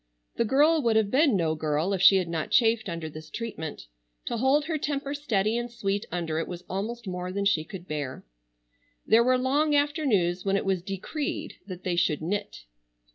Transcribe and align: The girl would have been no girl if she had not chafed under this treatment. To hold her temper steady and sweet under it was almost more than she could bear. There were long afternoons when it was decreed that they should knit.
The 0.37 0.45
girl 0.45 0.81
would 0.81 0.95
have 0.95 1.11
been 1.11 1.37
no 1.37 1.53
girl 1.53 1.93
if 1.93 2.01
she 2.01 2.15
had 2.15 2.27
not 2.27 2.49
chafed 2.49 2.89
under 2.89 3.07
this 3.07 3.29
treatment. 3.29 3.85
To 4.25 4.37
hold 4.37 4.65
her 4.65 4.79
temper 4.79 5.13
steady 5.13 5.55
and 5.59 5.69
sweet 5.69 6.07
under 6.11 6.39
it 6.39 6.47
was 6.47 6.63
almost 6.67 7.05
more 7.05 7.31
than 7.31 7.45
she 7.45 7.63
could 7.63 7.87
bear. 7.87 8.25
There 9.05 9.23
were 9.23 9.37
long 9.37 9.75
afternoons 9.75 10.43
when 10.43 10.57
it 10.57 10.65
was 10.65 10.81
decreed 10.81 11.57
that 11.67 11.83
they 11.83 11.95
should 11.95 12.23
knit. 12.23 12.63